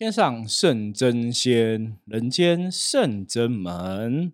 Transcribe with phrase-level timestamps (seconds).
[0.00, 4.32] 天上圣真仙，人间圣真门。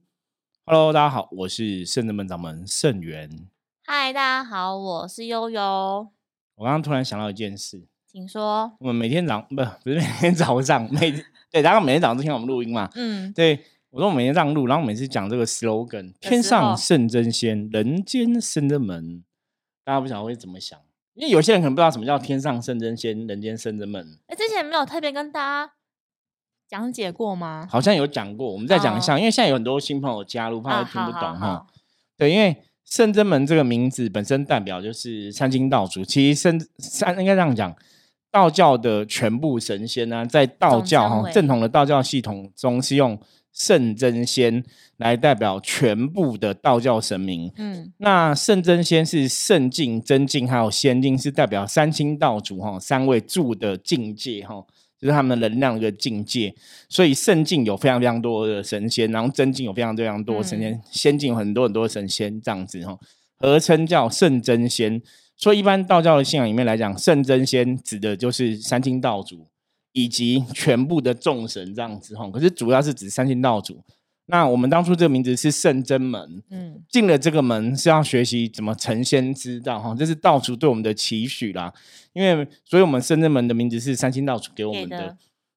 [0.65, 3.48] Hello，大家好，我是圣真门掌门圣元。
[3.84, 5.60] 嗨，大家好，我是悠悠。
[6.54, 8.76] 我刚刚突然想到一件事，请说。
[8.79, 11.10] 我们每天早不不是每天早上每
[11.51, 12.88] 对，大家每天早上都听我们录音嘛？
[12.94, 13.64] 嗯，对。
[13.90, 19.24] 我说我每天这样录，然后每次讲这个 slogan：天上圣真仙，人间圣真门。
[19.83, 20.78] 大家不晓得会怎么想？
[21.16, 24.06] 因为有些人可能不知道什么叫天上圣真仙，人间圣真门。
[24.27, 25.73] 哎，之前没有特别跟大家
[26.68, 27.66] 讲解过吗？
[27.70, 29.18] 好像有讲过，我们再讲一下。
[29.18, 31.66] 因为现在有很多新朋友加入，怕会听不懂哈。
[32.18, 36.05] 对，因为圣真门这个名字本身代表就是三清道主。
[36.05, 37.74] 其实圣三应该这样讲，
[38.30, 43.19] 道教的全部神仙呢，在道教哈正统的道教系统中是用。
[43.56, 44.62] 圣真仙
[44.98, 54.62] 来代表全部的道教神明，嗯，那圣真仙是圣境、真境还有仙境，是代表三清道主哈三位住的境界哈，
[55.00, 56.55] 就是他们能量的境界。
[56.87, 62.98] 所以圣境有非常非常多的神仙，然后真境有非常非常多神仙，仙境有很多很多神仙这样子哈，
[63.39, 65.00] 合称叫圣真仙。
[65.39, 69.47] 所以一般道教的信仰里面来讲，圣真仙指的就是三清道主。
[69.97, 73.83] 以及全部的众神这样子哈，可是主要是指三清道主。
[74.27, 81.72] 那我们当初这个名字是圣真门，嗯，进了这个门是要学习怎么成仙之道哈，这是道主对我们的期许啦。
[82.12, 85.17] 因为所以我们圣真门的名字是三清道主给我们的。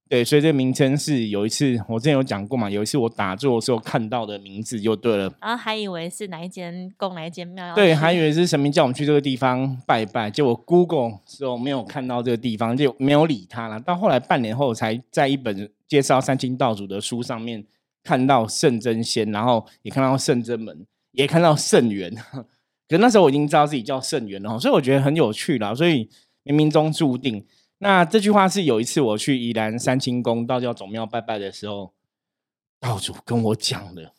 [0.10, 5.32] 对，所以这个名称是有一次我之前有讲过嘛，有一次我打坐的时候看到的名字就对了。
[5.40, 7.76] 然后还以为是哪一间宫哪一间庙？
[7.76, 13.80] 对，还以为是神明叫我们去这个地方拜拜，结果 Google 时候没有看到这个地方，就没有理他了。
[13.80, 17.64] 到后来半年后，才在一本介绍三清道祖的书上面
[18.04, 22.12] 看到圣真仙，然后也看到圣真门，也看到圣元。
[22.90, 25.76] 可那时候我已经知道自己叫圣元了，所以我觉得很有趣啦。
[25.76, 26.10] 所以
[26.44, 27.46] 冥冥中注定。
[27.80, 31.94] 那这句话是有一次我去宜兰三清宫道教总庙拜拜的时候，
[32.80, 34.14] 道主跟我讲的，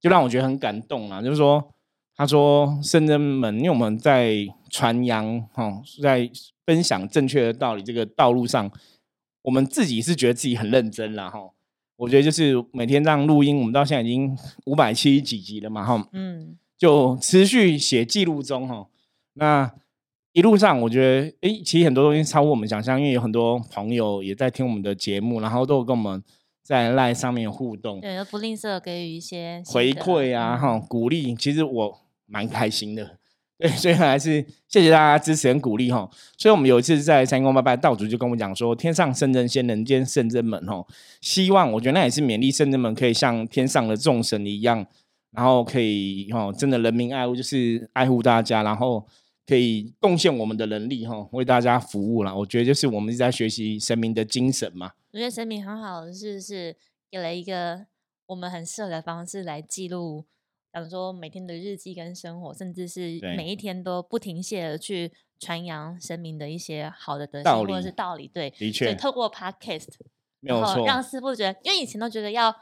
[0.00, 1.20] 就让我觉得很感动啊。
[1.20, 1.74] 就是说，
[2.14, 6.30] 他说圣真门，因为我们在传扬哈，在
[6.64, 8.70] 分享正确的道理这个道路上，
[9.42, 11.50] 我们自己是觉得自己很认真了哈。
[11.96, 18.86] 我觉得就是每天这样录音，我们到现在已经五百七十几集了嘛哈，嗯，就持续写记录中哈。
[19.32, 19.72] 那
[20.38, 26.22] 一路上，我觉得，哎，其实很多东西超乎我们想象，因为有很多朋友也在听我们的节目，然后都有跟我们
[26.62, 31.34] 在 LINE 上面互动，对，不吝啬给予一些回馈啊，哈，鼓励。
[31.34, 33.18] 其实我蛮开心的，
[33.58, 36.08] 对，所以还是谢谢大家支持跟鼓励哈。
[36.36, 40.86] 所以我们有一次在三公八拜，道主就跟我讲说，天上圣真仙，人间圣真门，哈，
[41.20, 44.86] 希望我觉得那也是勉励圣真门可以像天上的众神一样，
[45.32, 49.04] 然后可以哈，真的人民爱物，就是爱护大家，然后。
[49.48, 52.36] 可以贡献我们的能力哈，为大家服务了。
[52.36, 54.92] 我觉得就是我们是在学习神明的精神嘛。
[55.10, 56.76] 我觉得神明很好的是是
[57.10, 57.86] 给了一个
[58.26, 60.26] 我们很适合的方式来记录，
[60.70, 68.28] 比如说每天的日记跟生活，甚至是每一天都不停歇的去传扬神明的一些好的德行或者是道理。
[68.28, 69.88] 对，的确，透过 podcast
[70.40, 72.54] 没有错，让师傅觉得，因为以前都觉得要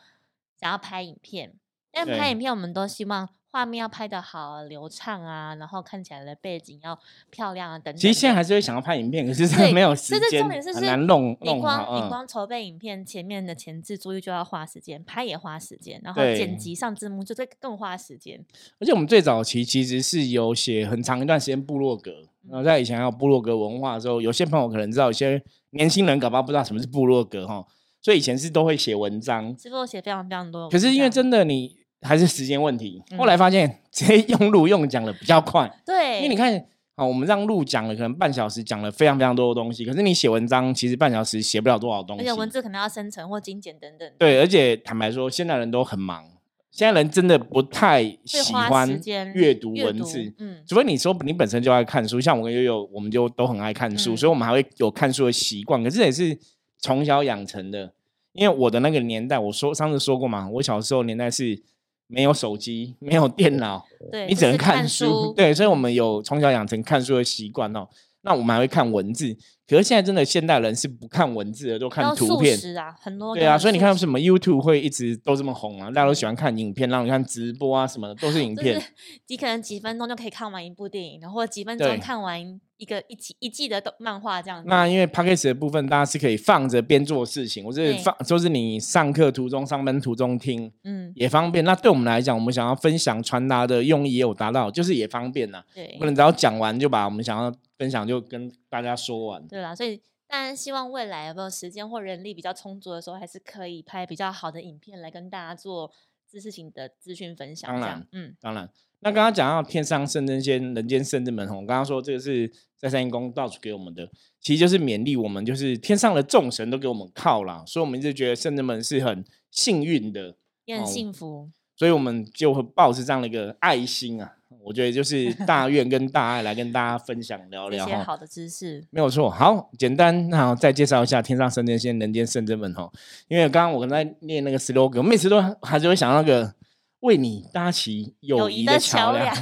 [0.60, 1.52] 想要拍影片，
[1.92, 3.28] 因为拍影片我们都希望。
[3.56, 6.99] 画面要拍的好流畅啊，然后看起来的背景要
[7.31, 7.97] 漂亮啊，等等。
[7.97, 11.34] 其实现在还是会想要拍影片，可是真的没有时间，很难弄。
[11.41, 18.39] 你光你光筹备影片前面的前置作业就要花时间，拍也花时间，然后剪辑上字幕就这更花时间。
[18.78, 22.12] 而且我们最早期其实是有写很长一段时间部落格，
[22.47, 27.65] 然后在以前还有部落格文化的时候，有些朋友可能知道，有些年轻人搞不好不知道什么是部落格哈，
[28.03, 30.69] 所以以前是都会写文章，是不写非常非常多。
[30.69, 31.85] 可是因为真的你。
[32.06, 33.03] 还是时间问题。
[33.19, 35.71] 后来发现直接用录用讲的比较快。
[35.84, 36.55] 对，因为你看，
[36.94, 39.84] 啊，我们让录讲了可能半小时，讲了非常非常多的东西。
[39.84, 42.22] 可是你写文章，其实半小时写不了多少东西。
[42.22, 44.11] 而且文字可能要生成或精简等等。
[44.19, 46.25] 对，而且坦白说，现在人都很忙，
[46.71, 48.88] 现在人真的不太喜欢
[49.34, 50.33] 阅读文字。
[50.38, 55.83] 嗯，除非你说你本身就爱看书，像我跟悠悠，我们就都很爱看书，所以我们还会有看书的习惯。
[55.83, 56.38] 可是也是
[56.78, 57.93] 从小养成的，
[58.32, 61.62] 因为我的那个年代，我说上次说过嘛，我小时候年代是。
[62.06, 65.32] 没有手机，没有电脑，对你只能看书。
[65.35, 67.88] 对，所以我们有从小养成看书的习惯哦。
[68.26, 69.34] 那我们还会看文字。
[69.69, 78.81] 可是现在真的现代人是不看文字的，都看图片啊，很多对啊，所以你看什么 YouTube 会一直都这么红啊，大家都喜欢看影片，让你看直播啊什么的，都是影片。
[79.26, 82.40] 你可能几分钟就可以看完一部电影，然后几分钟看完
[82.76, 84.62] 一个一季一季的漫画这样。
[84.67, 91.64] 那因为 p a c k a g e 的部分，大家是可以放着边做事情，或是放就是你上课途中、上班途中听，嗯，也方便。
[91.64, 95.61] 那对我们来讲，我们想要分享传达的用意也有达到，就是也方便呐。
[95.75, 99.46] 对，不能只要讲完就把我们想要分享就跟大家说完。
[99.46, 100.00] 对啦，所以。
[100.28, 105.88] 当然希望未来有没有时间或人力比较充足的时候，还是可以拍比较好的影片来跟大家做
[106.28, 107.70] 知识型的资讯分享。
[107.70, 108.69] 当然，嗯，当然。
[108.99, 121.52] 那刚刚讲到天上圣真仙，人间圣真门，我刚刚说这个是在三阴宫到处给我们的，其实就是勉励我们，就是天上的众神都给我们靠了，所以我们一直觉得圣真门是很幸运的，也很幸福。
[121.76, 128.05] 所以我们就会抱持这样的一个爱心啊，我觉得就是大愿跟大爱来跟大家分享聊聊哈。
[128.05, 129.31] 好的知识没有错。
[129.31, 132.91] 好，简单，那再介绍一下天上圣真仙，人间圣真门哈。
[133.29, 136.55] 因为刚刚我刚才念那个 slogan，我每次都还是会想那个。
[137.00, 139.32] 为你搭起友谊的桥梁，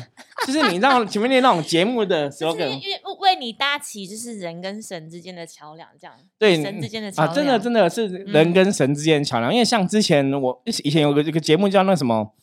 [0.44, 9.50] 就是你让前面那那种节目的 时候，因为为你搭起就是人跟神之间的桥梁，这样对神之间的桥梁，真的真的是人跟神之间的桥梁。
[9.52, 12.34] 因为像之前我以前有个一个节目叫那什么，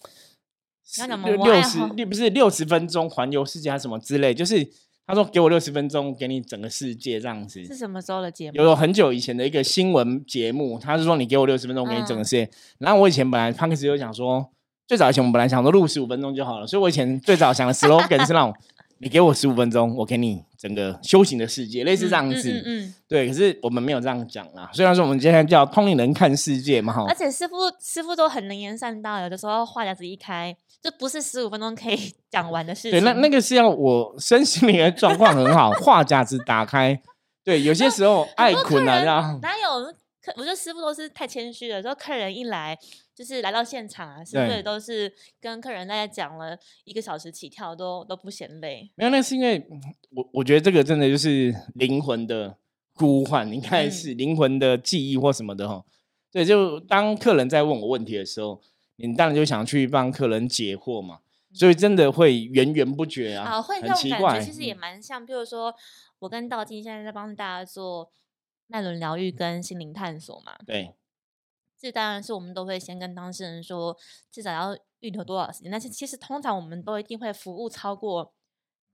[1.25, 4.67] 六六十六不是六十分钟环游世界还是什么之类，就是
[5.07, 7.63] 他说给我六十分钟，给你整个世界这样子。
[7.65, 8.61] 是什么时候的节目？
[8.61, 12.49] 有很久以前的一个新闻节目，他是说你给我六十分钟，给你整个世界。
[12.79, 14.49] 然后我以前本来刚开始有想说。
[14.87, 18.53] 最早以前我们本来想说录十五分钟就好了，所以我以前最早想的 slogan 是那种，
[18.99, 22.61] 你给我十五分钟，我给你整个修行的世界，类似这样子。
[22.63, 23.27] 嗯，对。
[23.27, 24.69] 可是我们没有这样讲啦。
[24.71, 27.05] 虽然说我们今天叫通灵人看世界嘛，哈。
[27.07, 32.91] 而且师傅师傅都很能言善道，有的时候话匣子一开，就不是十五分钟可以讲完的事情。
[32.91, 37.01] 对，那那个是要我身心灵的状况很好， 话匣子打开。
[37.43, 39.39] 对，有些时候爱困难啊。
[39.41, 39.91] 哪有？
[40.35, 42.77] 我觉得师傅都是太谦虚了，说客人一来。
[43.13, 48.89] 就是来到现场啊，是不是都是跟客人大家讲了一个小时起跳，都都不嫌累？
[48.95, 49.63] 没有，那是因为
[50.15, 52.57] 我我觉得这个真的就是灵魂的
[52.95, 55.85] 呼唤，应该是灵魂的记忆或什么的哈。
[56.31, 58.59] 对，就当客人在问我问题的时候，
[58.95, 61.19] 你当然就想去帮客人解惑嘛，
[61.53, 63.45] 所以真的会源源不绝啊。
[63.45, 65.75] 啊，会那种感觉，其实也蛮像，比如说
[66.17, 68.11] 我跟道静现在在帮大家做
[68.71, 70.55] 脉轮疗愈跟心灵探索嘛。
[70.65, 70.95] 对。
[71.77, 73.97] 这当然是我们都会先跟当事人说，
[74.31, 75.71] 至少要预留多少时间。
[75.71, 78.33] 但是其实通常我们都一定会服务超过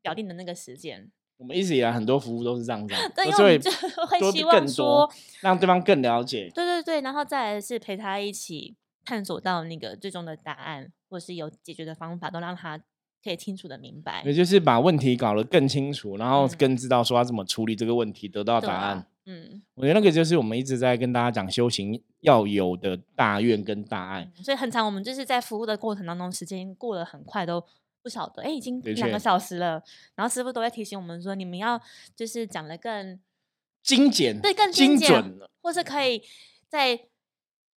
[0.01, 1.11] 表定的那个时间。
[1.35, 3.69] 我们一直以来很多服务都是这样 子，对，因为就
[4.07, 6.49] 会希望说让对方更了解。
[6.55, 12.81] 对对对，然后再来是陪他一起探索到那个最终的答案，或是有解决的方法，都让他
[13.21, 14.23] 可以清楚的明白。
[14.23, 19.05] 也就是把问题搞得更清楚，然后更知道说要怎么处理这个问题，得到答案。
[19.29, 24.31] 嗯，我觉得那个就是我们一直在跟大家讲修行要有的大愿跟大爱。
[24.41, 27.61] 所以很长，我们就是在服务的过程当中，时间过得很快，都
[28.01, 29.83] 不晓得，哎，已经两个小时了。
[30.15, 31.77] 然后师傅都会提醒我们说，你们要
[32.15, 33.19] 就是讲的更
[33.83, 36.23] 精简，对，更精准，或是可以
[36.69, 36.97] 在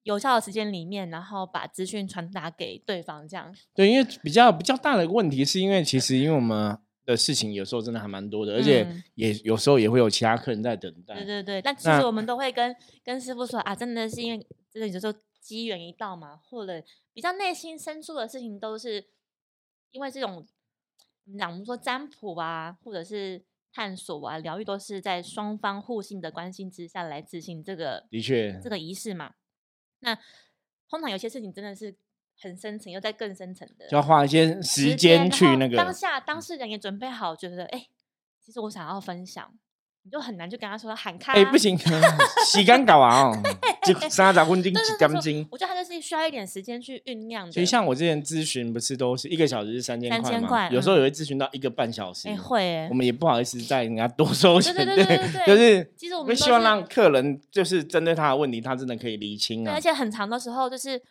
[0.05, 3.53] 有效的时间里面，然后把资讯传达给对方，这样。
[3.75, 6.79] 对，因为比较比较大的问题，是因为其实因为我们。
[7.11, 11.15] 的事情有时候真的还蛮多的，而且也有时候也会有其他客人在等待。
[11.15, 12.75] 对对对，但其实我们都会跟
[13.05, 19.05] 跟师傅说啊，真的是因为真的有时候机缘一到嘛，或者比较内心深处的事情，都是
[19.91, 20.47] 因为这种，
[21.27, 23.43] 我们说占卜啊，或者是
[23.73, 29.35] 探索啊、疗愈，都是在双方互信的关心之下来执行这个的确这个仪式嘛。
[29.99, 30.15] 那
[30.89, 31.97] 通常有些事情真的是。
[32.43, 37.87] 很深层，又在更深层的，就要花一些时间去那个当下，当事人也准备好，觉得哎，
[38.45, 39.53] 其实我想要分享，
[40.05, 41.79] 你就很难就跟他说喊开，哎，不行，
[42.47, 43.37] 洗干搞完哦，
[43.85, 45.47] 就三杂分金洗干斤。
[45.51, 47.53] 我觉得他就是需要一点时间去酝酿的。
[47.53, 50.71] 所以像我之前咨询，不是都是一个小时是三千块吗？
[50.71, 59.75] 有时候也会咨询到一个半小时，哎，会，我们也不好意思再人家多收钱，对对对对， 就是其实我们希望让客人就是针对他的问题，他真的可以理清啊。
[59.75, 61.03] 而且很长的时候就是。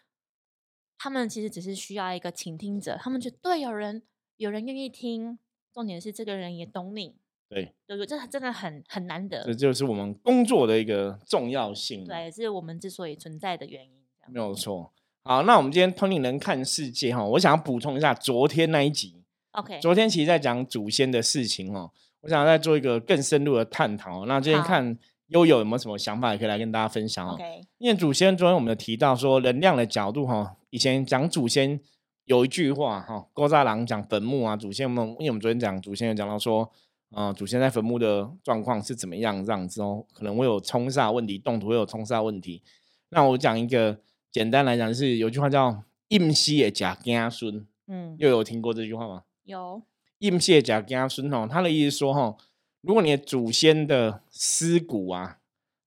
[1.01, 4.03] 他们其实只是需要一个倾听者，他们觉得对，有人
[4.35, 5.39] 有人愿意听，
[5.73, 7.15] 重点是这个人也懂你，
[7.47, 14.91] 对，对对，这真的很很难得，这就是我们工作的一个重要性，对，是我们之所以存在的原因，没有错。
[15.23, 21.91] 好，那我们今天通灵人看世界哈，我想要补充一下昨天那一集，OK，昨天其实在讲祖先的事情哦，
[22.21, 24.25] 我想再做一个更深入的探讨。
[24.25, 24.97] 那今天看
[25.29, 27.37] 悠悠有没有什么想法，也可以来跟大家分享哦。
[27.79, 30.57] 因为祖先昨天我们有提到说能量的角度哈。
[30.69, 31.79] 以前讲祖先
[32.25, 36.71] 有一句话哈，郭扎郎讲坟墓啊，祖先我们，因为我们昨天讲祖先有讲到说，
[37.11, 42.61] 呃，祖先在坟墓的状况是怎么样这样子哦，可能会有冲煞问题，动土会有冲煞问题。
[43.09, 43.99] 那我讲一个
[44.31, 49.23] 简单来讲，是有句话叫“应西也假家孙”，嗯，又有听过这句话吗？
[49.45, 49.81] 有
[50.19, 52.35] “应西假家孙”哦，他的意思说哈，
[52.81, 55.37] 如果你的祖先的尸骨啊，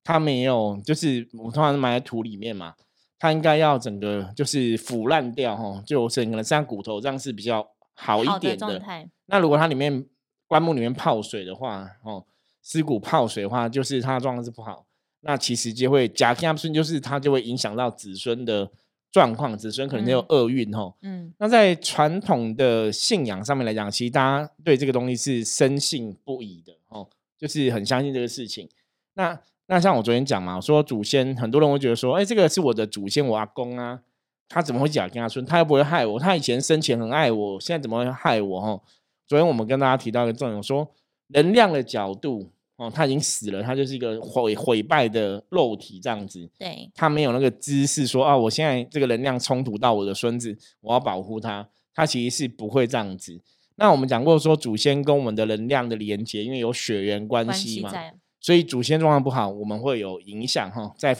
[0.05, 2.75] 它没有，就是我通常埋在土里面嘛。
[3.19, 8.83] 它应该要整个就是腐烂掉哈，就整个像骨头这样是比较好一点的。
[9.27, 10.05] 那如果它里面
[10.49, 12.27] 棺木里面泡水的话，哦，
[12.65, 14.87] 尸骨泡水的话，就是它状况是不好。
[15.21, 18.69] 那其实就会假天顺，就是它就会影响到子孙的
[19.13, 20.97] 状况，子孙可能就有厄运吼。
[21.03, 27.07] 嗯，那在传统的信仰上面来讲，其实大家对这个东西是深信不疑的哦，
[27.39, 28.67] 就是很相信这个事情。
[29.13, 34.01] 那那像我昨天讲嘛，我说祖先很多人会觉得说，哎，这个是我的祖先，我阿公啊，
[34.49, 35.45] 他怎么会假天孙？
[35.45, 38.61] 他又不会害我，他以前生前很爱我，现在怎么会害我？
[38.61, 38.83] 哈，
[39.27, 40.91] 昨天我们跟大家提到一个重点，说
[41.29, 42.51] 能量的角度。
[42.77, 46.49] 哦，他已经死了，他就是一个毁毁败的肉体这样子。
[46.59, 51.69] 对，他没有那个知识说啊，我现在这个能量冲突到我的孙子，我要保护他。
[51.95, 53.41] 他其实是不会这样子。
[53.77, 57.93] 那我们讲过说，祖先跟我们的能量的连接，因为有血缘关系嘛，
[58.41, 60.93] 所以祖先状况不好，我们会有影响哈。
[60.99, 61.17] 在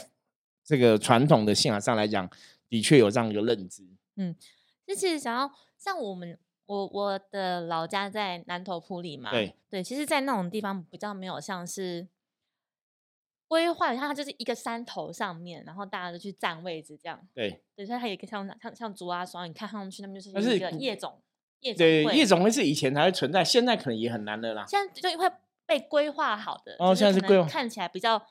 [0.65, 2.29] 这个传统的信仰上来讲，
[2.67, 3.83] 的确有这样一个认知。
[4.15, 4.35] 嗯，
[4.85, 6.37] 就其实想要像我们。
[6.65, 12.07] 我我的老家在南头埔里嘛，对对，其实，在那种地方比较没有像是
[13.49, 17.19] 规划，它就是一个山头上面，然后大家都去占位置这样。
[17.33, 21.21] 对，对，所以它也像像像竹啊双，你看上去那边就是一个夜总
[21.59, 24.65] 夜总对夜总会是以前才会存在，现在可能也很难的啦。
[24.65, 25.29] 现在就会
[25.65, 28.25] 被规划好的，哦，现在是规划看起来比较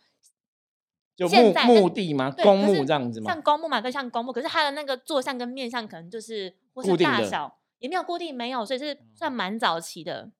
[1.14, 2.30] 就墓墓地嘛？
[2.30, 3.30] 公墓这样子嘛？
[3.30, 7.58] 像公墓嘛，对像公墓，可是它的那个坐像跟面相可能就是或是大小。
[7.82, 10.30] 也没有固定，没有，所以是算蛮早期的。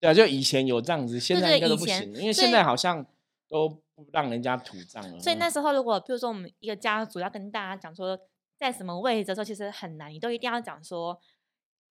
[0.00, 3.06] 对啊，就以前有这样子，现在应该都不行，因为现在好像
[3.48, 5.20] 都不让人家土葬了。
[5.20, 8.18] 所以那时候，如果比如说我们一个家族要跟大家讲说
[8.58, 11.20] 在什么位置的时候，其实很难，你都一定要讲说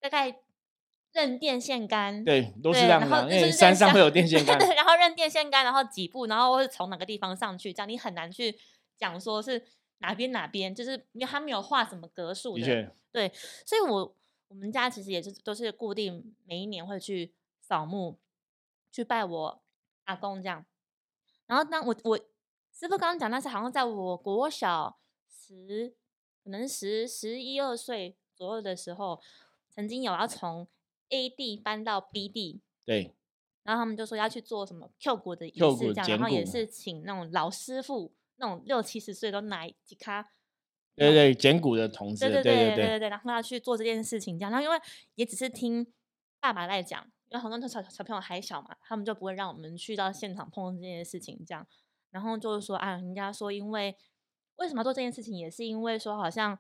[0.02, 0.42] 大概
[1.14, 2.26] 认电线杆。
[2.26, 4.60] 对，都是这样的，因为山上会有电线杆。
[4.76, 8.58] 然后认电线杆，然后几步，然后或是从哪个地方上去，这样你很难去
[8.98, 9.66] 讲说是
[10.00, 12.94] 哪边哪边，就是因为他没有画什么格数的。
[13.14, 13.32] 对，
[13.66, 14.14] 所以我。
[14.50, 18.18] 我们家其实也是都是固定每一年会去扫墓，
[18.92, 19.63] 去拜我
[20.06, 20.66] 阿公这样。
[21.46, 22.18] 然后当我我
[22.72, 25.00] 师傅刚刚讲，那是好像在我国小
[25.30, 25.96] 十
[26.44, 29.22] 可能十十一二岁左右的时候，
[29.70, 30.68] 曾经有要从
[31.10, 32.62] A 地搬到 B 地。
[32.86, 33.16] 对。
[33.63, 40.32] 然后他们就说要去做什么 Q 骨的仪式，这样，然后也是请那种老师傅，那种六七十岁都拿几卡。
[40.98, 44.51] 对对，捡骨的同志，对对对对对对，然后要去做这件事情，这样。
[44.51, 44.77] 然后因为
[45.16, 45.86] 也只是听
[46.39, 51.68] 爸爸在讲，因为很多小小朋友还小嘛，他们就不会让我们去到现场碰这件事情，这样。
[52.10, 53.96] 然后就是说啊，人家说因为
[54.56, 56.58] 为什么做这件事情，也是因为说好像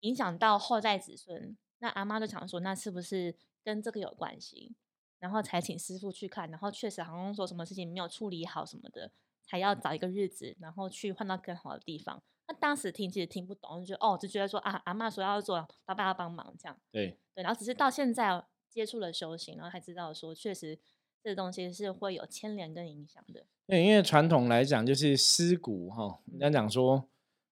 [0.00, 1.56] 影响到后代子孙。
[1.80, 4.76] 那阿妈就想说，那是不是跟这个有关系？
[5.18, 9.10] 然后才请师傅去看，然后确实好像说什么事情没有处理好什么的，
[9.42, 12.22] 才要找一个日子，然后去换到更好的地方。
[12.50, 16.76] 那当时听其实听不懂，就觉得哦，就觉得说啊，阿妈说要做，爸爸要帮忙这样。
[16.90, 20.76] 对对，然后只是到现在接触了修行，然后才知道说，确实
[21.22, 23.46] 这东西是会有牵连跟影响的。
[23.68, 27.08] 对，因为传统来讲就是尸骨哈，人家讲说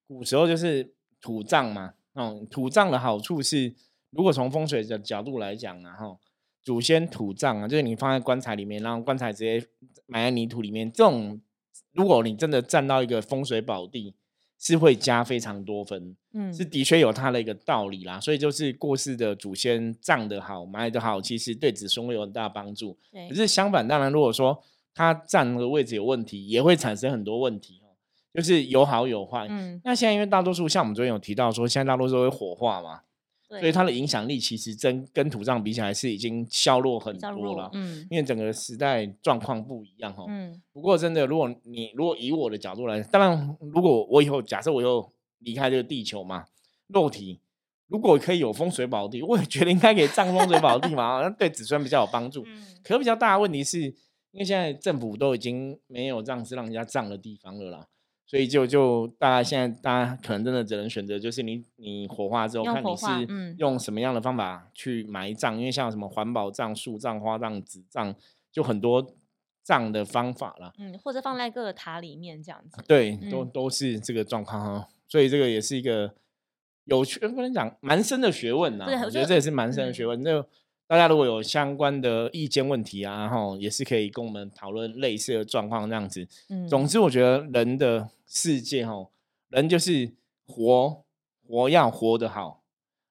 [0.08, 3.72] 古时候就是土葬嘛，嗯，土葬的好处是，
[4.10, 6.18] 如果从风水的角度来讲啊，哈，
[6.60, 9.64] 祖先土葬啊，就是你放在棺材里面，然后棺材直接
[10.06, 11.40] 埋在泥土里面，这种
[11.92, 14.16] 如果你真的站到一个风水宝地。
[14.58, 18.20] 是会加非常多分，嗯，是的确有它的一个道理啦。
[18.20, 22.98] 所以就是过世的祖先葬的好，埋的好，其实对子孙会有很大帮助。
[23.28, 24.60] 可是相反，当然如果说
[24.92, 27.94] 他站的位置有问题，也会产生很多问题哦。
[28.34, 29.46] 就是有好有坏。
[29.48, 33.02] 嗯，那现在因为大多数像我们昨天有提到说，现在大多数会火化嘛。
[33.48, 40.60] 所以它的影响力其实真跟土葬比起来是已经削弱很多了，嗯，因为整个时代状况不一样哈，嗯。
[40.72, 46.44] 不过真的，如果你如果以我的角度来，当然，如果我以后假设我又离开这个地球嘛，
[46.88, 47.40] 肉体
[47.86, 52.44] 如果可以有风水宝地，我也觉得应该可以葬风水宝地嘛，那对子孙比较有帮助。
[52.46, 52.62] 嗯。
[52.82, 57.86] 可比较大的问题是，因为现在政府都已经没有这样子让人家葬的地方了啦。
[58.30, 68.14] 所以就就大家现在大家可能真的只能选择，就是你你火化之后，看你是用什么样的方法去埋葬，因为像什么环保葬、树葬、花葬、纸葬，
[68.52, 69.14] 就很多
[69.62, 70.74] 葬的方法了。
[70.78, 72.82] 嗯，或者放在各个塔里面这样子。
[72.86, 74.88] 对，都都是这个状况哈。
[75.08, 76.12] 所以这个也是一个
[76.84, 78.84] 有趣，不能讲蛮深的学问呐。
[79.06, 80.22] 我觉得这也是蛮深的学问。
[80.22, 80.44] 就
[80.86, 86.28] 大家如果有相关的意见问题啊，然后也是可以跟我们讨论类似的状况这样子。
[86.50, 89.08] 嗯，总之我觉得人的世界哈，
[89.48, 90.14] 人就是
[90.46, 91.04] 活
[91.46, 92.62] 活要活得好，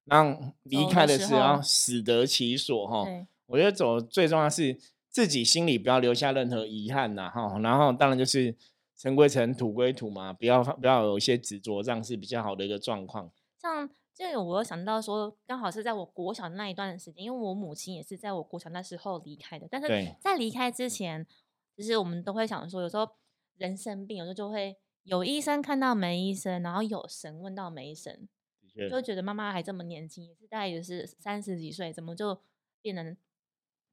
[0.06, 3.06] 让离开的时候死得其所哈。
[3.48, 7.60] 我觉得走最重要是自己心里不要留下任何遗憾呐哈。
[7.60, 8.56] 然后当然就是
[8.96, 13.32] 尘归尘，土归土嘛，不要不要有一些执着，这样是比较好的一个状况。
[13.60, 13.90] 像。
[14.18, 19.68] 这个我有想到说，刚好是在我国小那一段时间，因为我母亲也是在我国小那时候离开的。
[19.70, 19.88] 但是
[20.20, 21.24] 在离开之前，
[21.78, 23.08] 就是我们都会想说，有时候
[23.58, 24.76] 人生病，有时候就会
[25.08, 28.28] 有医生看到没医生，然后有神问到没神，
[28.76, 32.40] 就会觉得妈妈还这么年轻，也是大概也是三十几岁，怎么就
[32.82, 33.16] 变成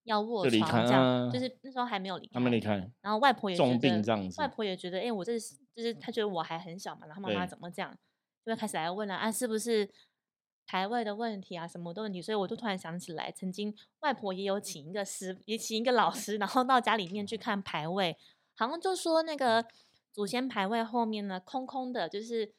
[0.03, 1.31] 要卧床这样？
[1.31, 2.91] 就是那时候还没有离开，还没离开。
[3.01, 7.97] 然后外婆也重病这样子，外婆也觉得，哎，我这是就是她觉得我还很小嘛，然后妈妈怎么这样，
[8.45, 9.89] 就会开始来问了啊，是不是？
[10.67, 18.17] 排位的问题啊，什么的问题，所以我就突然想起来，曾经外婆也有请一个师，也请一个老师，然后到家里面去看排位，
[18.57, 19.63] 好像就说那个
[20.15, 22.55] 祖先牌位后面呢空空的，就是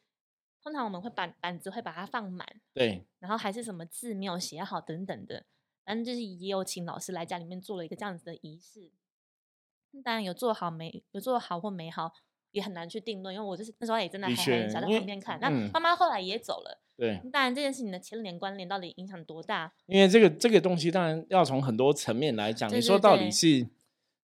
[0.62, 5.46] 通常我们会板板子会把它放满，对，然后还是什么字没有写好等等的，
[5.84, 8.92] 反正就是也有请老师来家里面做了一个这样子的仪式，
[10.04, 12.12] 当然有做好没有做好或没好。
[12.52, 15.38] 也很难去定论，因为我就是那时候也真的还很小，在旁边看。
[15.42, 17.20] 那妈妈后来也走了，对。
[17.30, 19.74] 当然这件事情的牵连关联到底影响多大？
[19.88, 22.74] 因为这个这个东西当然要从很多层面来讲。
[22.74, 23.68] 你说到底是？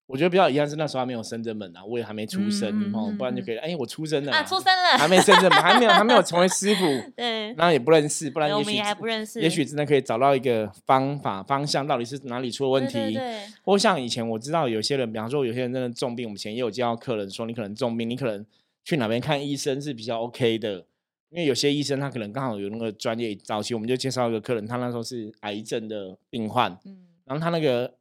[0.07, 3.57] 我觉得比较遗憾是那时候还没有深圳门啊，我也还没出生哦，不然就可以。
[3.57, 12.93] 哎，我出生了啊，出生了，还没深圳门，还没有还没有 成为师傅， 对，那也不认识，不然也还不认识，也许真的可以找到一个方法方向，到底是哪里出了问题。
[13.13, 18.45] 对，或像以前我知道有些人，比方说有些人真的重病，我们以前也有教客人说，你可能重病，你可能
[18.85, 20.85] 去哪边看医生是比较 OK 的，
[21.31, 23.35] 因为有些医生他可能刚好有那个专业。
[23.35, 27.96] 早期我们就介绍一个客人，他那时候是癌症的病患，嗯，然后他那个。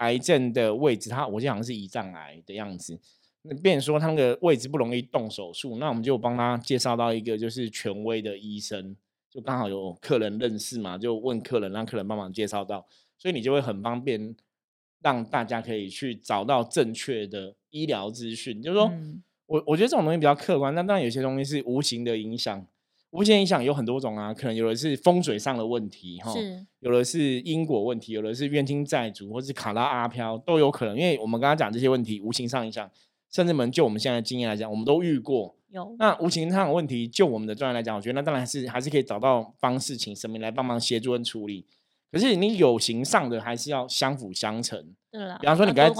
[0.00, 2.98] 癌症的位置，他我记得好像是胰脏癌的样子。
[3.42, 8.94] 那变说他那个位置不容易动手术，那我们就帮他介绍到一个就是权威的医生，
[9.30, 14.36] 就刚好有客人认识嘛，就问客人，让客人帮忙介绍到，所以你就会很方便，
[15.00, 18.60] 让大家可以去找到正确的医疗资讯。
[18.60, 18.92] 就是说
[19.46, 22.66] 我我觉得这种东西比较客观，但当然有些东西是无形的影响。
[23.10, 26.32] 无形影响有很多种啊，可能有的是风水上的问题，哈，
[26.78, 30.96] 有的是因果问题，有的是冤亲债主，或是卡拉阿飘都有可能。
[30.96, 32.88] 因为我们刚刚讲这些问题，无形上影响，
[33.28, 35.56] 甚至们就我们现在的经验来讲，我们都遇过。
[35.70, 41.66] 有那无形上的问题，就我们的专业来讲，我觉得那当然是还是可以找到方式，请神明来帮忙协助跟处理。
[42.12, 44.94] 可是你有形上的，还是要相辅相成。
[45.10, 45.90] 对了，比方说你该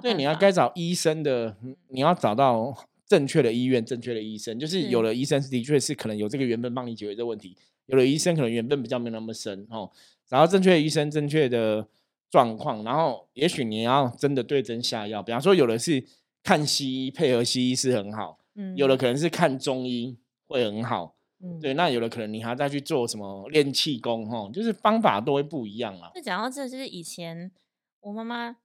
[0.00, 1.56] 对你要该找医生的，
[1.88, 2.74] 你要找到。
[3.06, 9.90] 正确的医院，正确的医生，就是有的医生是的确是可能有这个缘分帮你解决这个问题，有的医生可能缘分比较没那么深哦。
[10.28, 11.86] 然后正确的医生，正确的
[12.30, 15.22] 状况，然后也许你要真的对症下药。
[15.22, 16.04] 比方说，有的是
[16.42, 21.74] 看西医配合西医是很好，嗯，有的可能是看中医会很好，嗯，对。
[21.74, 26.10] 那有的可能你还要再去做什么练气功哈，就是方法都会不一样啊。
[26.12, 27.52] 就讲到这，就是以前
[28.00, 28.56] 我妈妈。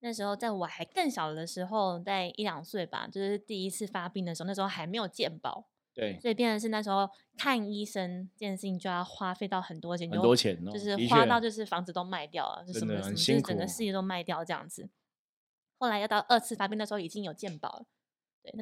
[0.00, 14.88] 那时候在我还更小的时候，在一两岁吧，就是第一次发病的时候，那时候还没有健保，对，所以变成是那时候看医生这件事情就要花费到很多钱，很多钱，就是花到就是房子都卖掉了，就什么什么，就是整个事业都卖掉这样子。
[15.78, 17.86] 后来要到二次发病的时候，已经有健保了。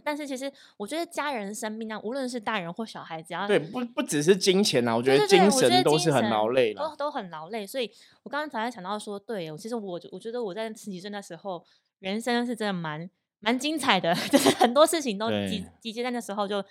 [0.05, 7.67] 但是其实我觉得家人生病啊，无论是大人或小孩，只要对不不只是金钱啊，我觉得精神都是很劳累都都很劳累。
[7.67, 7.91] 所以
[8.23, 11.65] 我刚刚才想到说，对，其实我我觉得我在十几岁那时候，
[11.99, 13.09] 人生是真的蛮
[13.41, 16.65] 蛮精彩的， 就是很多事情都集集结在那时候就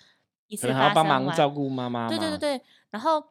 [0.48, 2.60] 一次发生帮忙照顾妈妈，对对对对。
[2.90, 3.22] 然后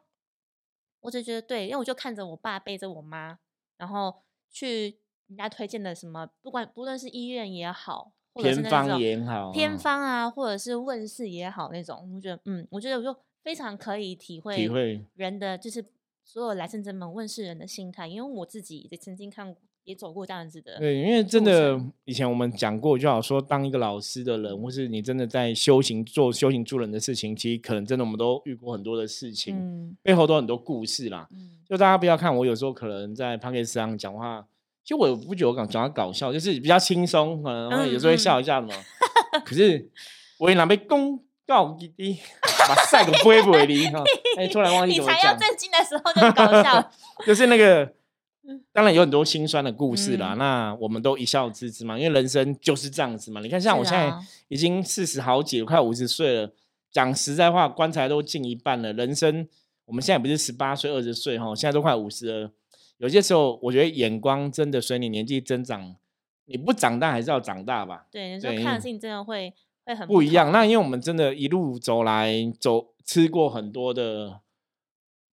[1.00, 3.38] 我就觉得对，因为我就看着我爸背着我妈，
[3.76, 8.12] 然后去人家推荐的什么，不管不论是医院也好。
[8.34, 15.84] 偏方也好，偏方啊，或者是问世也好，那种我觉得，嗯，我觉得我就非常可以体会体会人的，就是
[16.24, 20.78] 所有来圣真门问世人的心态，因为我自己也曾经看过，也走过这样子的。
[20.78, 31.28] 对，因为真的以前我们讲过，就好说当一个老师的人，或是你真的在修行做修行助人的事情，其实可能真的我们都遇过很多的事情，嗯，背后都很多故事啦。
[31.30, 34.46] 嗯，就大家不要看我有时候可能在 p o d c a s 上讲话。
[34.84, 38.68] 其实我不觉得我讲讲搞笑，就是比较轻松，可能有时候会笑一下嘛。
[39.44, 39.90] 可是
[40.38, 42.18] 我也拿被公告滴滴，
[42.68, 44.04] 把赛个不会不会离哈。
[44.36, 45.18] 哎，突然忘记怎么讲。
[45.18, 46.90] 你才要震惊的时候就搞笑。
[47.26, 47.90] 就是那个，
[48.72, 50.34] 当然有很多心酸的故事啦。
[50.34, 53.40] 那我们都一笑置之嘛，因为人生就是这样子嘛。
[53.40, 54.12] 你看，像我现在
[54.48, 56.52] 已经四十好几，快五十岁了。
[56.92, 58.92] 讲实在话，棺材都近一半了。
[58.92, 59.48] 人生，
[59.86, 62.50] 我们现在不是十八岁、二十岁哈，现在都快五十了。
[62.98, 65.96] 有些时候，我觉得眼光真的随你年纪增长，
[66.46, 68.06] 你不长大还是要长大吧。
[68.10, 69.52] 对，你候看的事情真的会
[69.84, 70.52] 会很不一样。
[70.52, 74.40] 那因为我们真的一路走来，走吃过很多的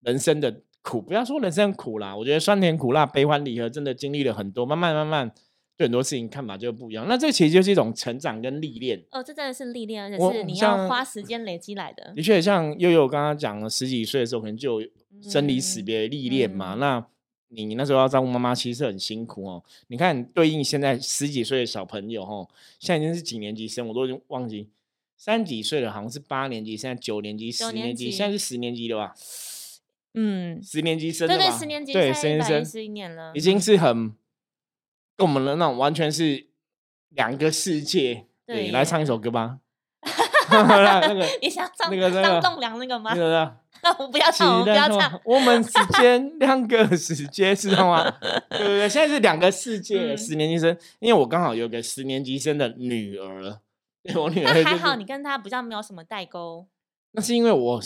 [0.00, 5.32] 人生的苦，不要说人生苦啦，我觉得酸甜苦辣、悲欢离合，真的经历了很多，慢慢慢慢，
[5.76, 7.06] 对很多事情看法就不一样。
[7.08, 9.00] 那这其实就是一种成长跟历练。
[9.12, 12.12] 哦，这真的是历练，而且是你要花时间累积来的。
[12.16, 14.82] 的确，像悠悠刚刚讲了，十几岁的时候可能就
[15.22, 17.06] 生离死别历练嘛，那。
[17.54, 19.62] 你那时候要照顾妈妈，其实很辛苦哦。
[19.88, 24.68] 你看，对应现在十几岁的小朋友哦，现在已经是几年级生，我都已经忘记，
[25.16, 29.14] 三几岁了，好像是八年级，现在九年级、十年级，现在是十年级了吧？
[30.14, 34.12] 嗯，十年级生对对，十年级对十年级生一年了，已经是很
[35.16, 36.46] 跟我们的那种完全是
[37.10, 38.26] 两个世界。
[38.44, 39.60] 对，来唱一首歌吧。
[40.50, 43.12] 那个你想唱那个张栋梁那个吗？
[43.84, 45.20] 那我不要唱，我不要唱。
[45.24, 48.08] 我们之间两个世界，知道吗？
[48.50, 50.16] 对对对，现在是两个世界。
[50.16, 53.58] 十年级生，因为我刚好有个十年级生的女儿，
[54.14, 56.66] 我女儿还好，你跟她比较没有什么代沟。
[57.10, 57.82] 那是因为我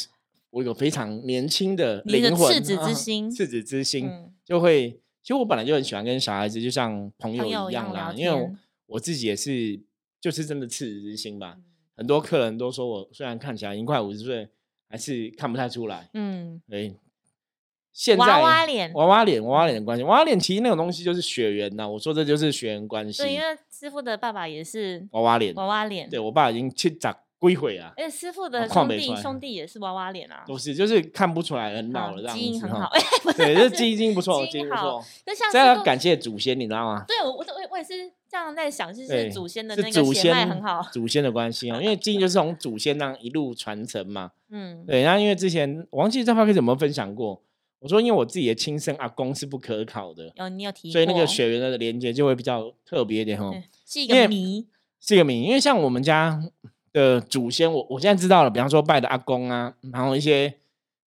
[0.51, 4.11] 我有非常年轻的灵魂，赤子之心，赤子之心
[4.45, 5.01] 就会。
[5.23, 8.13] 其实我本来就很喜欢跟小孩子，就像朋友一样啦。
[8.15, 8.51] 因为
[8.87, 9.81] 我自己也是，
[10.21, 11.57] 就是真的赤子之心吧。
[11.97, 14.49] 很多客人都说我虽然看起来已经快五十岁。
[14.89, 16.95] 还是看不太出来，嗯，对。
[17.93, 21.89] 现在娃娃脸，娃娃脸，娃娃脸的关系，娃娃脸其实那种东西就是血缘呐。
[21.89, 23.25] 我说这就是血缘关系。
[23.25, 26.09] 对，因为师傅的爸爸也是娃娃脸，娃娃脸。
[26.09, 26.97] 对我爸已经七十
[27.41, 27.93] 归回啊。
[27.97, 30.45] 而且师傅的兄弟兄弟也是娃娃脸啊。
[30.47, 32.41] 都是，就是看不出来很老了这样子。
[32.41, 32.89] 基因很好，
[33.37, 35.03] 对，这基因不错，基因不错。
[35.51, 37.05] 这要感谢祖先，你知道吗？
[37.09, 38.13] 对，我我我我也是。
[38.29, 44.33] 这样在想，就是祖先的那个血脉很好，祖先的关系哦，因为 基因就是从祖先那样一路传承嘛。
[44.51, 45.03] 嗯，对。
[45.03, 47.41] 然后因为之前王记这块可以怎么分享过？
[47.79, 53.55] 我说因为我自己的亲生阿公是不可考的，有你有提，所以那个血缘的连接就会比较特别一点哦。
[53.85, 54.67] 是一个谜，
[55.01, 55.43] 是一个谜。
[55.43, 56.43] 因为像我们家
[56.93, 60.53] 的祖先，我我现在知道了，比方说拜的阿公啊，然后一些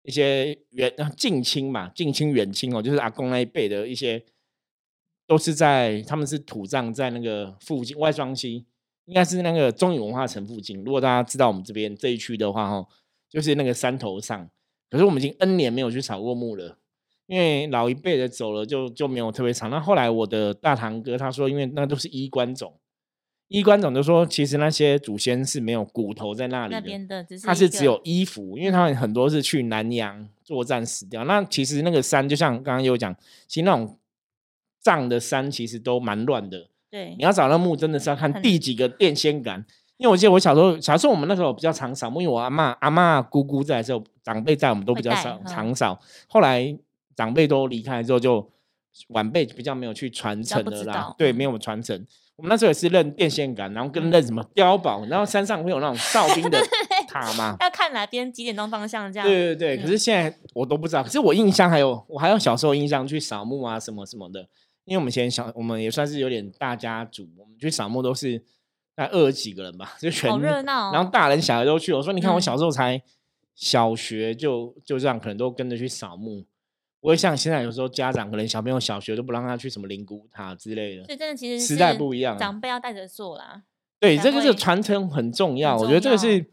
[0.03, 4.23] 一些远近亲嘛，近亲远亲哦，就是阿公那一辈的一些。
[5.27, 8.65] 都是在，他们是土葬在那个附近外双溪，
[9.03, 10.81] 应该是那个中影文化城附近。
[10.85, 12.87] 如果大家知道我们这边这一区的话，哈，
[13.29, 14.49] 就是那个山头上。
[14.89, 16.77] 可是我们已经 N 年没有去扫过墓了，
[17.25, 19.69] 因为老一辈的走了，就就没有特别长。
[19.69, 22.73] 那后来我的大堂哥他说，因为那都是衣冠冢，
[23.49, 31.25] 衣冠冢就说其实那些祖先是没有骨头在那里的，他是只有衣服，因为他们很多是去南洋作战死掉。
[31.25, 33.13] 那其实那个山就像刚刚有讲，
[33.45, 33.97] 其实那种。
[34.79, 39.65] 葬的山其实都蛮乱的，对，你要找那墓真的是要看第几个电线杆，
[39.97, 45.99] 因为我记得我小时候，小时候我们那时候比较常扫墓，因为我阿妈、阿妈、姑姑在的时候，长辈在，我们都比较少常扫。
[46.27, 46.77] 后来
[47.15, 48.49] 长辈都离开之后，就
[49.09, 52.05] 晚辈比较没有去传承的啦，对，没有传承。
[52.35, 56.59] 我们那时候也是认电线杆，然后跟认什么碉堡，然后山上会有那种哨兵的
[57.09, 59.27] 塔嘛，要看哪边几点钟方向这样。
[59.27, 64.47] 对对对，可是现在我都不知道，可是我印象还有，我还有小时候印象去扫墓啊什么什么的。
[64.87, 68.39] 因为我们以前小，我们也算是有点大家族，我们去扫墓都是
[68.95, 71.91] 大概二十几个人吧，就全热闹，然后大人小孩都去。
[71.91, 73.01] 我说，你看我小时候才
[73.53, 76.45] 小学，就就这样，可能都跟着去扫墓。
[77.01, 81.03] 不会像现在有时候家长可能小朋友小学都不让他去什么灵骨塔之类的。
[81.03, 83.63] 所以真的其实时代不一样，长辈要带着做啦。
[83.99, 85.75] 对，这个是传承很重要。
[85.75, 86.45] 我觉得这个是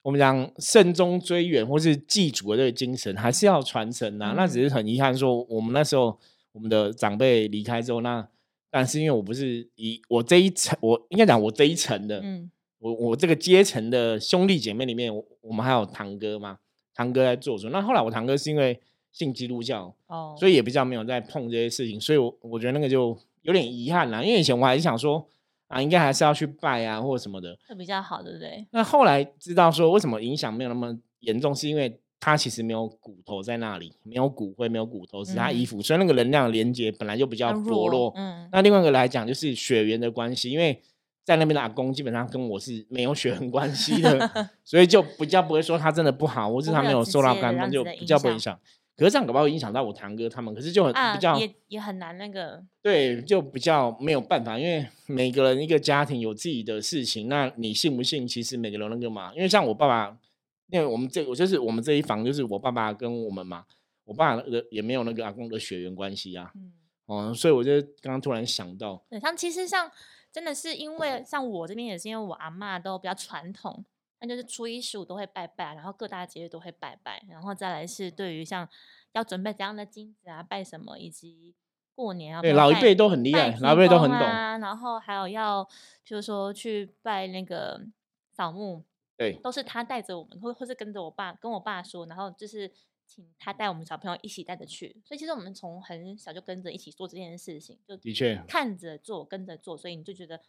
[0.00, 4.32] 我们讲慎终追远或是祭祖的这个精神，还是要传承啊。
[4.34, 6.18] 那只是很遗憾说，我们那时候。
[6.56, 8.26] 我们的长辈离开之后，那
[8.70, 16.58] 但是因为我不是以我这一层，我应该讲我这一层的，嗯，我我这个阶层的兄弟姐妹里面，我我们还有堂哥嘛，
[16.94, 17.68] 堂哥在做主。
[17.68, 18.80] 那后来我堂哥是因为
[19.12, 24.22] 信基督教，哦，所以也比较没有在碰这些事情，所以我我觉得那个就有点遗憾啦。
[24.22, 25.28] 因为以前我还是想说
[25.68, 28.66] 啊，应该还是要去拜啊，或者什么的，会比较好，对不对？
[28.70, 32.00] 那后来知道说为什么影响没有那么严重，是因为。
[32.26, 38.12] 它其实没有骨头在那里，没有骨灰，没有骨头，是他衣服，所以那个能量连接本来就比较薄弱。
[38.16, 40.82] 嗯，那另外一个来讲就是血缘的关系，因为
[41.22, 44.28] 在那边的阿公基本上跟我是没有血缘关系的，
[44.64, 48.58] 所以就比较不会说他真的不好，或是他没有受到干风，就比较不影响。
[48.96, 52.60] 可是这样搞不好影响到我堂哥他们，可是就很比较也也很难那个。
[52.82, 58.26] 对，就比较没有办法，因为每个人一个家庭有自己的事情，那你信不信？
[58.26, 60.18] 其实每个人那个嘛，因为像我爸爸。
[60.68, 63.64] 因为我们这我就是我们这一房就是我爸爸跟我们嘛，
[64.04, 66.72] 我爸的也没有那个阿公的血缘关系啊，嗯，
[67.06, 69.90] 哦，所以我就刚刚突然想到，对，像其实像
[70.32, 73.84] 真的是因为像我这边也是因为我阿妈都比较传统，
[74.20, 78.68] 那就是初一十五都会拜拜，然后各大节日都会拜拜，然后再来是对于像
[79.12, 81.54] 要准备怎样的金子啊，拜什么，以及
[81.94, 85.66] 过年啊，对，老一辈都很厉害，老一辈都很懂，然后还有要
[86.04, 87.86] 就是说去拜那个
[88.32, 88.84] 扫墓。
[89.16, 92.70] 对，都是他带着我们，或或是跟着我爸，跟我爸说，然后就是
[93.06, 95.00] 请他带我们小朋友一起带着去。
[95.04, 100.40] 所以其实我们从很小就跟着一起做这件事情，就的确看着做，跟着做，所以你就觉得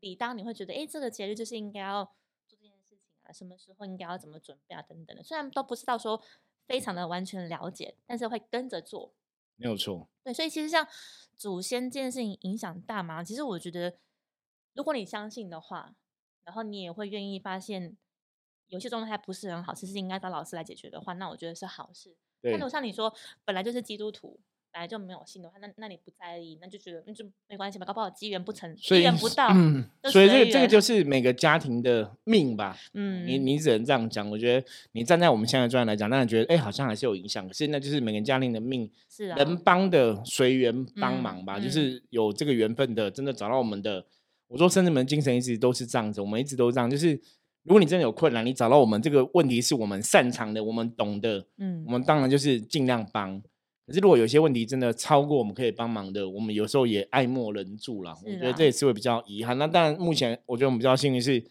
[0.00, 2.04] 理当你会觉得，哎，这个节日就是应该要
[2.46, 5.22] 做这件事情啊，什么时候应该要怎么准备啊，等等的。
[5.22, 6.20] 虽然都不知道说
[6.66, 9.14] 非常的完全了解，但是会跟着做。
[9.54, 10.08] 没有错。
[10.22, 10.86] 对，所以其实像
[11.36, 13.22] 祖先这件事情影响大吗？
[13.22, 13.98] 其实我觉得，
[14.72, 15.94] 如果你相信的话，
[16.44, 17.96] 然后你也会愿意发现
[18.68, 22.14] 有些状态不是很好，其实应该找老师来解决的话，那我觉得是好事。
[22.42, 23.12] 那如果像你说，
[23.44, 24.38] 本来就是基督徒。
[24.70, 29.48] 本来就没有信的话，那那你不在意，那就觉得那就没关系嘛，搞不好机缘不成，机缘不到，
[30.12, 32.76] 所以这个这个就是每个家庭的命吧。
[32.92, 34.28] 嗯，你你只能这样讲。
[34.30, 37.48] 我觉得你站在我们现在状态来讲，当然觉得哎，好像还是有影响。
[37.48, 41.58] 可是那就是每个家庭的命，是啊能帮的随缘帮忙吧。
[41.58, 44.04] 就是有这个缘分的，真的找到我们的。
[44.48, 46.88] 我说，甚至们精神一直都是这样子，我们一直都这样。
[46.88, 47.18] 就是
[47.64, 53.40] 如果你真的有困难，你找到我们，这个问题是我们擅长的，我们懂的，嗯，我们当然就是尽量帮。
[53.86, 58.14] 可是，如果有些问题真的超过我们可以帮忙的，我们有时候也爱莫能助了。
[58.24, 59.56] 我觉得这也是会比较遗憾。
[59.56, 61.42] 那当然，目前我觉得我们比较幸运是，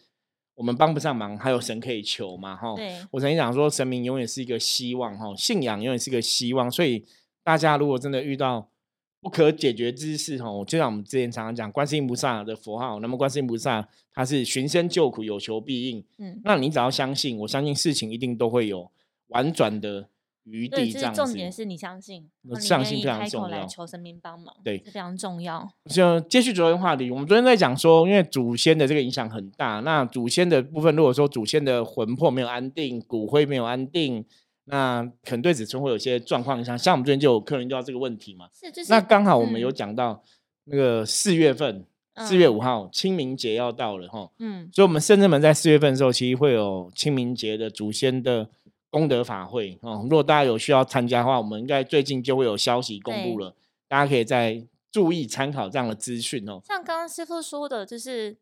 [0.54, 2.54] 我们帮不上忙，还有神可以求嘛。
[2.54, 2.74] 哈，
[3.10, 6.70] 我曾经讲说，神明永远是一个希望，哈，信仰永远是一个希望。
[6.70, 7.04] 所以，
[7.42, 8.70] 大家如果真的遇到
[9.20, 16.04] 不可解决之事，哦，就像我们之前常常讲，观世音菩萨的佛号，那么观世音菩萨他是寻声救苦，有求必应。
[16.18, 18.90] 嗯，那你只要相信，我相信事情一定都会有
[19.28, 20.08] 婉转的。
[20.50, 22.26] 余地这样重点是你相信，
[22.58, 23.66] 相信非常重要。
[23.66, 25.70] 求神明帮忙，对，非常重要。
[25.90, 29.80] 就接续昨天话题，我们昨天在讲说，因为祖先的这个影响很大。
[29.80, 34.24] 那祖先的部分，如果说祖先的魂魄没有安定，骨灰没有安定，
[34.68, 36.64] 那可能对子孙会有些状况。
[36.64, 38.48] 像像我们最近就有客人遇到这个问题嘛。
[38.52, 40.22] 是，就是那刚好我们有讲到
[40.64, 41.84] 那个四月份，
[42.18, 44.30] 四月五号清明节要到了哈。
[44.38, 48.48] 嗯，所以我们圣至门在四月份的时候，其实会有清明节的祖先的。
[48.90, 53.54] 功德法会哦，如果大家有需要参加的话，我们应该最近就会有消息公布了，
[53.86, 56.58] 大家可以再注意参考这样的资讯哦。
[56.64, 58.38] 像刚刚师傅说的，就是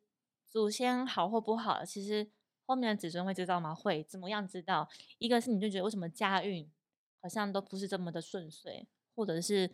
[0.49, 2.29] 祖先好或不好，其实
[2.67, 3.75] 后面的子孙会知道吗？
[3.75, 4.89] 会怎么样知道？
[5.19, 6.69] 一个是你就觉得为什么家运
[7.23, 9.71] 好像都不是这么的顺遂，或者是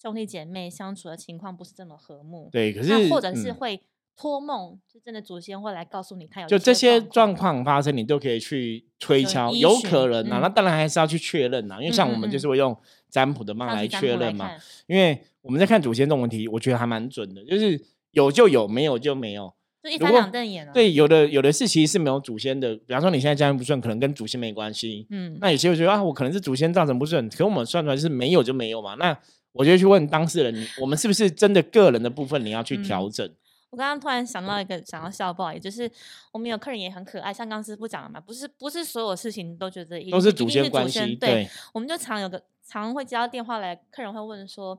[0.00, 3.80] 兄弟姐妹相处的情况不是这么和睦，对，可是或者是会。
[4.14, 10.38] 托梦就真的祖先会来告诉你，他有就这些状况发生，你都可以去推敲，有可能啊。
[10.40, 12.78] 那当然还是要去确认啊，因为像我们就是会用
[13.08, 14.50] 占卜的嘛来确认嘛。
[14.86, 20.72] 因为我们在看祖先这种问题，我觉得还蛮准的，就是有就有，没有就没有，就一翻两瞪眼了。
[20.72, 25.06] 对，有的有的是其实是没有祖先的，比方说你现在家庭不顺，可能跟祖先没关系。
[25.10, 28.94] 嗯，那有些会觉得啊，我可能是祖先造成不顺，可我们算出来是没有就没有嘛。
[28.94, 29.18] 那
[29.52, 33.28] 我就去问当事人，我们是不是真的个人的部分你要去调整？
[33.70, 35.90] 我刚刚突然想到一个想要笑，不好意思，就是
[36.30, 44.78] 我们有客人也很可爱，像刚师傅讲的嘛，不是不是所有事情都觉得都是祖先关系，对，我们就常有个常会接到电话来，客人会问说，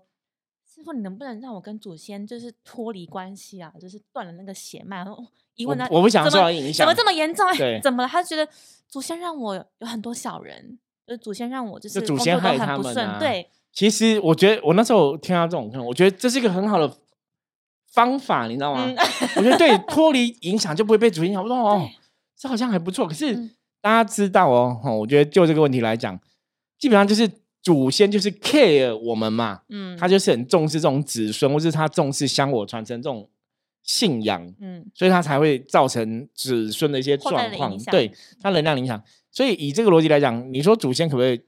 [0.73, 5.05] 师傅你能不能让我跟祖先就是脱离关系啊，就是断了那个血脉？
[5.55, 7.45] 疑问他，我不想受到影响，怎么这么严重？
[7.57, 8.09] 对， 怎么了？
[8.09, 8.47] 他觉得
[8.87, 13.19] 祖先让我有很多小人，就是祖先让我就是祖先害他们啊。
[13.19, 16.97] 对，其实我觉得我那时候听到这种，我觉得这是一个很好的。
[17.93, 18.91] 方法你知道吗？
[19.37, 21.43] 我觉得对 脱离影响就不会被祖先影响。
[21.43, 21.87] 我说哦，
[22.35, 23.07] 这好像还不错。
[23.07, 23.35] 可是
[23.79, 26.19] 大家知道哦，我觉得就这个问题来讲，
[26.79, 27.29] 基本上就是
[27.63, 33.29] 祖先就是 care 我们嘛，嗯，他就是很重视这种子孙，或是他重视香火传承这种
[33.81, 39.01] 信仰，嗯，所以他才会造成子孙的一些状况，对他能量影响。
[39.31, 41.41] 所以以这个逻辑来讲，你说祖先可不可以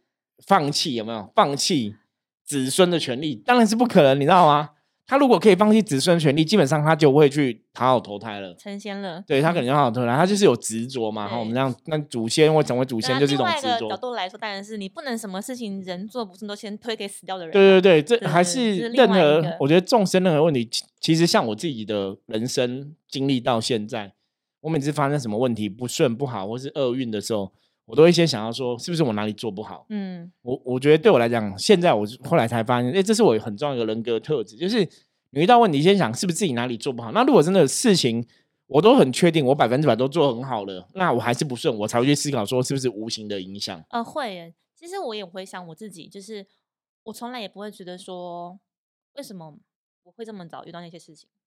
[0.45, 0.95] 放弃？
[0.95, 1.93] 有没有放弃
[2.45, 3.35] 子孙的权利？
[3.35, 4.69] 当然是不可能，你知道吗？
[5.07, 9.23] 他如果可以放弃子孙权利，基本上他就会去讨好投胎了，成仙了。
[9.27, 11.27] 对他肯定好好投胎，他就是有执着嘛。
[11.27, 13.87] 哈，我们这样，那祖先或成为祖先就是一种执着。
[13.87, 17.53] 角度来说，当然是你不能什么事情人做不是都先推给死掉的人。
[17.53, 20.67] 对对对，这还是任何我觉得众生任何问题，
[20.99, 24.13] 其实像我自己的人生经历到现在，
[24.61, 27.51] 我每次发生什么问题不顺不好或是厄运的时候。
[27.85, 29.85] 我都会先想要说，是不是我哪里做不好？
[29.89, 34.83] 嗯，我我觉得对我来讲，现在我后来才发现，哎，这是我很重要一个人格特质，就是
[35.29, 37.11] 你遇到问题，先想是不是自己哪里做不好。
[37.11, 38.25] 那如果真的事情
[38.67, 43.83] 我都很确定，我百分之百都做很好了，那我还是不顺，我才会去思考说，是不是无形的影响？
[43.89, 44.53] 呃，会。
[44.75, 46.45] 其实我也回想我自己，就是
[47.03, 48.59] 我从来也不会觉得说，
[49.15, 49.57] 为什么
[50.03, 51.44] 我会这么早遇到那些事情，就是。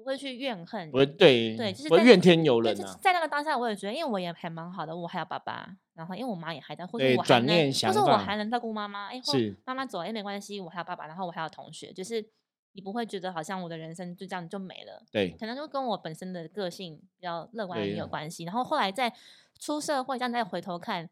[0.00, 2.98] 不会去怨恨，不会对对，就是怨天尤人啊。
[3.02, 9.08] 在那个当下，我也觉得，因为我也还蛮好的，我还有爸爸，然后因为我妈也还在，或者我还能，或者我还能照顾妈妈。
[9.08, 12.26] 哎，是妈妈走了也没关系，我还有爸爸，然后我还有同学，就是
[12.72, 15.04] 你不会觉得好像我的人生就这样就没了。
[15.12, 18.44] 对，可能就跟我本身的个性比较乐观也有关系。
[18.44, 19.12] 然后后来在
[19.58, 21.10] 出社会，这样再回头看，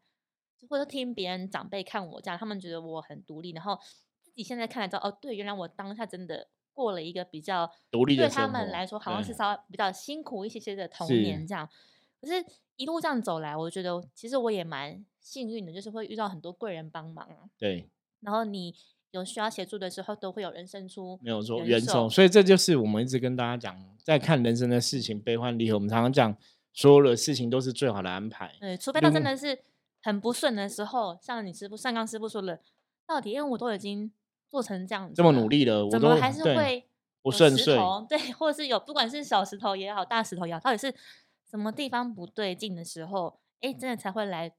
[0.67, 3.79] 或者听别人长辈看我这样，他们觉得我很独立，然后
[4.23, 6.47] 自己现在看来知道，哦，对，原来我当下真的。
[6.79, 11.67] 过了一个比较独立的对他们来说，好像是稍微比较辛苦一些些的童年这样。
[12.21, 12.45] 可是，
[12.77, 17.27] 一路这样走来，我觉得其实我也蛮幸运的，就是会遇到很多贵人帮忙。
[17.57, 17.89] 对。
[18.21, 18.73] 然后你
[19.11, 22.07] 有需要协助的时候，都会有人伸出没有错援手。
[22.07, 26.37] 所以这就是我们一直跟大家讲，在看人生的事情悲欢离合，我们常常讲，
[26.71, 28.55] 所有的事情都是最好的安排。
[28.61, 29.59] 对，除非他真的是
[30.01, 32.59] 很不顺的时候，像你师傅上刚师傅说了，
[33.05, 34.11] 到底因为我都已经
[34.49, 36.85] 做成这样子，这么努力了，我怎么还是会
[37.21, 37.77] 不顺遂？
[38.09, 40.93] 对，或者是有不管是小石头也好，大石头也好，到底是
[41.49, 43.39] 什么地方不对劲的时候？
[43.61, 44.51] 哎，真的才会来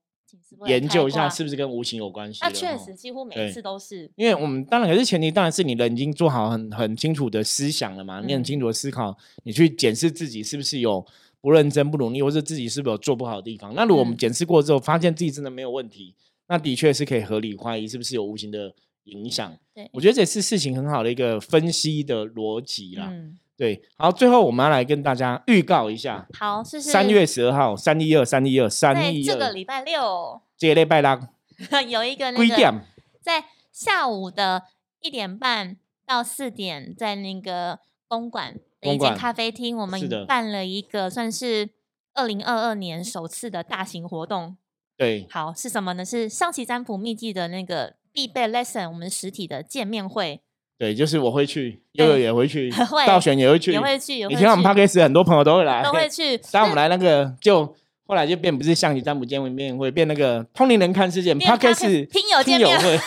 [0.66, 2.38] 研究一下是不是跟无形有关系？
[2.42, 4.11] 那确实，几乎每一次都是。
[4.14, 11.05] 因为我们当然可是前提，当然是你人已经做好很很清楚的思想了嘛，你很清楚的思考，你去检视自己是不是有
[11.40, 13.74] 不认真、不努力，或者自己是不是有做不好的地方。
[13.74, 16.14] 那如果我们检视过之后，发现自己真的没有问题，
[16.46, 19.56] 那的确是可以合理怀疑是不是有无形的影响。
[19.74, 23.08] 对，我觉得这是事情很好的一个分析的逻辑啦。
[23.10, 31.20] 嗯对，好，最后我们要来跟大家预告一下，好，是三月十二号，三一二，三一二，三一二，这个礼拜六，这个礼拜六
[31.86, 32.80] 有一个那个，
[33.20, 34.62] 在下午的
[35.02, 41.68] 一点半到四点，在那个公馆的一间咖啡厅，我们办了一个算是
[42.14, 44.56] 二零二二年首次的大型活动。
[44.96, 46.02] 对，好，是什么呢？
[46.02, 50.40] 是象棋占卜秘籍的那个必备 lesson，我们实体的见面会。
[50.78, 52.72] 对，就是我会去，悠悠也会去，
[53.06, 54.18] 道玄也会去，也会去。
[54.20, 56.38] 以前我们 p a r k e s 很多朋友都会来，都会去。
[56.50, 57.66] 当我们来那个，就
[58.06, 62.98] 后来就变不是象棋占卜见面会，变那个通灵人看世界 p a r k e s 听友见面会。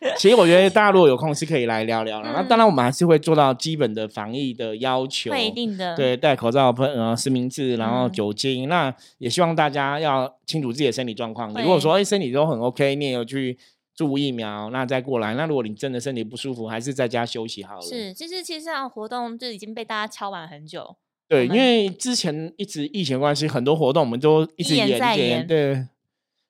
[0.16, 2.32] 其实我觉得大家如果有空是可以来聊聊了。
[2.32, 5.96] 那当然我们还是会做到基本的防疫的要求，会一定的。
[5.96, 8.68] 对，戴口罩、喷呃实名制，然后酒精。
[8.68, 11.52] 那也希望大家要清楚自己的身体状况。
[11.54, 13.56] 如果说哎身体都很 OK，你也有去。
[13.98, 15.34] 注疫苗，那再过来。
[15.34, 17.82] 那如果你真的身体不舒服，还是在家休息好了。
[17.82, 20.94] 是，其实其实这样活动就已经被大家敲完很久。
[21.26, 25.44] 对，因为之前一直疫情关系，很多活动我们都一直延延。
[25.44, 25.88] 对，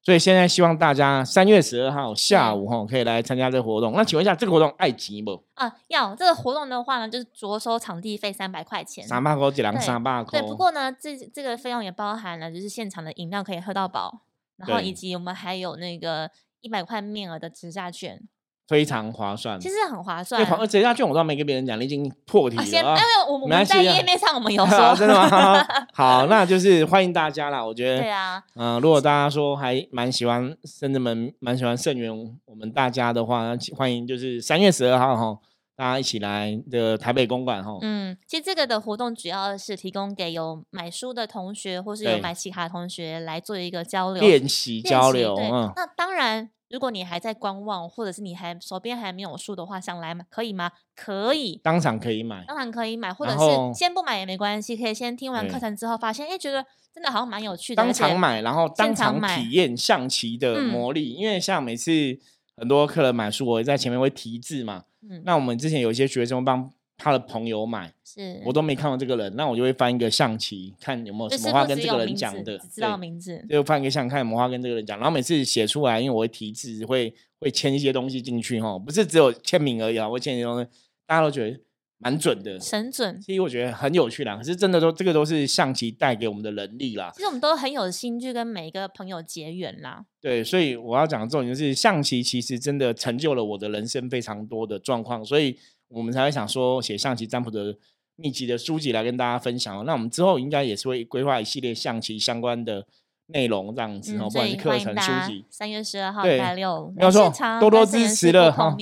[0.03, 3.95] 所以现在希望大家三月十二号下午哈可以来参加这个活动。
[3.95, 5.43] 那请问一下，这个活动爱集不？
[5.55, 9.09] 啊，要这个活动的话呢，就是着收场地费三百块钱。
[9.09, 10.39] 三百块，几两三百块。
[10.39, 14.21] 对，不过呢，这这个费用也包含了就是现场的饮料可以喝到饱，
[14.59, 16.31] 然后以及我们还有那个。
[16.61, 18.21] 一百块面额的直价券
[18.67, 20.45] 非常划算，其实很划算。
[20.45, 22.65] 对，直价券我倒没跟别人讲，已经破题了。
[22.65, 25.65] 先，因为我们在页面上我们有 说，真的吗？
[25.95, 27.65] 好，那就是欢迎大家啦。
[27.65, 32.13] 我觉得，对啊，嗯，如果大家说还蛮喜欢，甚至们蛮喜欢盛源
[32.45, 35.39] 我们大家的话，欢迎就是三月十二号哈。
[35.79, 45.37] 大家一起来的台北公馆哈，嗯，其实这个的活动主要是提供给有买书的同学，或是有买其他同学来做一个交流练习交流。
[45.37, 50.73] 嗯，那当然，如果你还在观望，或者是你还手边还没有书的话，想来买可以吗？
[50.97, 53.39] 可以，当场可以买，当然可以买，或者是
[53.73, 61.13] 先不买也没关系，可以先听完课程之后发现，哎，觉得真的好像蛮有趣的，当场买，然后当场体验象棋的魔力。
[61.13, 62.19] 因为像每次
[62.59, 64.85] 很多客人买书，我在前面会提字嘛。
[65.09, 74.99] 嗯那我们之前有一些学生帮他的朋友买，是我都没看过这个人，那我就会翻一个象棋，看有没有什么话跟这个人讲的，知道名字，就翻一个象，看有没有话跟这个人讲。
[74.99, 80.69] 然后每次写出来，因为我会提字，会会签一些东西进去哈，不是只有签名而已啊，会签一些东西，
[81.07, 81.59] 大家都觉得。
[82.01, 83.21] 蛮准的，神准。
[83.21, 87.11] 其实我觉得很有趣啦，可是真的都这个都是象棋带给我们的能力啦。
[87.13, 90.05] 其实我们都很有心去跟每一个朋友结缘啦。
[90.21, 95.59] 对，所以我要讲的重点就是象棋其实真的成就了我的人生非常多的状况，所以
[95.89, 97.77] 我们才会想说写象棋占卜的
[98.15, 99.85] 秘籍的书籍来跟大家分享。
[99.85, 102.87] 那我们之后应该也是会规划一系列象棋相关的
[103.27, 105.45] 内容这样子，不管是课程书籍。
[105.51, 108.77] 三月十二号礼拜六，没有错，多多支持了哈。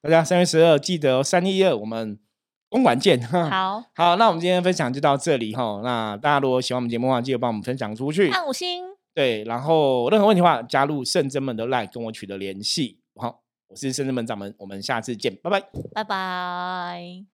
[0.00, 2.18] 大家三月十二记得三一二我们。
[2.72, 5.82] 公馆见，好好，那我们今天分享就到这里哈。
[5.84, 8.82] 那大家如果喜欢我们节目的话，记得帮我们分享出去，按五星。
[9.14, 12.98] 对，然后任何问题的话，加入圣真门的 line 跟我取得联系。
[13.14, 17.31] 好，我是圣真门掌门，我们下次见，拜拜，拜拜。